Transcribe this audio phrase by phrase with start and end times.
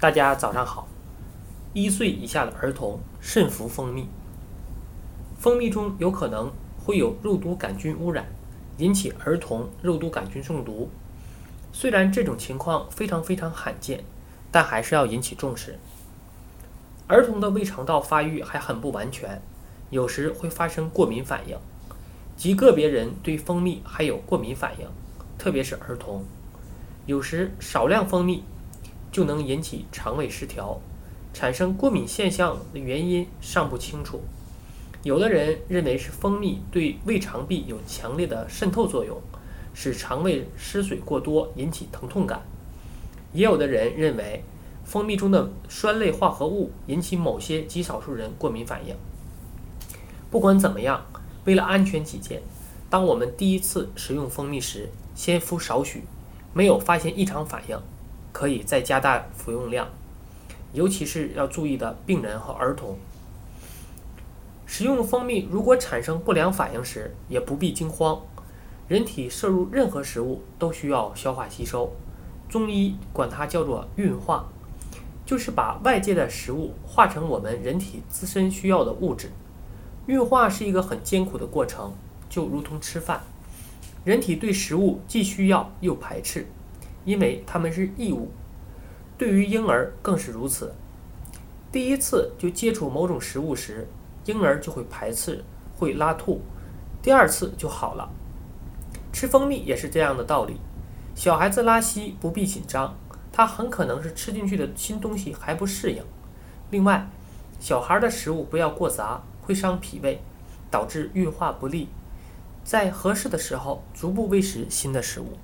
[0.00, 0.88] 大家早上好。
[1.74, 4.08] 一岁以下的儿童慎服蜂蜜。
[5.38, 8.24] 蜂蜜中有可能会有肉毒杆菌污染，
[8.78, 10.88] 引起儿童肉毒杆菌中毒。
[11.70, 14.02] 虽然这种情况非常非常罕见，
[14.50, 15.78] 但还是要引起重视。
[17.06, 19.42] 儿童的胃肠道发育还很不完全，
[19.90, 21.58] 有时会发生过敏反应，
[22.38, 24.88] 极个别人对蜂蜜还有过敏反应，
[25.36, 26.24] 特别是儿童。
[27.04, 28.42] 有时少量蜂蜜
[29.10, 30.80] 就能引起肠胃失调，
[31.32, 34.20] 产生过敏现象的原因尚不清楚。
[35.02, 39.20] 有的人认为是蜂蜜对胃肠壁有强烈的渗透作用，
[39.72, 42.42] 使肠胃失水过多引起疼痛感。
[43.32, 44.44] 也有的人认为
[44.84, 48.94] 蜂蜜中的酸类化合物引起某些极少数人过敏反应。
[50.30, 51.06] 不管怎么样，
[51.44, 52.42] 为了安全起见，
[52.88, 56.04] 当我们第一次食用蜂蜜时，先敷少许。
[56.52, 57.80] 没有发现异常反应，
[58.32, 59.88] 可以再加大服用量，
[60.72, 62.96] 尤其是要注意的病人和儿童。
[64.66, 68.20] 食用蜂蜜如果产生不良反应时，也不必惊慌。
[68.86, 71.92] 人体摄入任何食物都需要消化吸收，
[72.48, 74.46] 中医管它叫做运化，
[75.26, 79.30] 就是把外界的食物化成我们人体自身需要的物质。
[80.06, 81.92] 运化是一个很艰苦的过程，
[82.28, 83.22] 就如同吃饭。
[84.04, 86.46] 人体对食物既需要又排斥，
[87.04, 88.30] 因为它们是异物。
[89.16, 90.74] 对于婴儿更是如此。
[91.70, 93.86] 第一次就接触某种食物时，
[94.24, 95.44] 婴儿就会排斥，
[95.78, 96.40] 会拉吐。
[97.02, 98.10] 第二次就好了。
[99.12, 100.56] 吃蜂蜜也是这样的道理。
[101.14, 102.96] 小孩子拉稀不必紧张，
[103.32, 106.02] 他很可能是吃进去的新东西还不适应。
[106.70, 107.06] 另外，
[107.58, 110.20] 小孩的食物不要过杂，会伤脾胃，
[110.70, 111.88] 导致运化不利。
[112.64, 115.36] 在合适的时候，逐步喂食新的食物。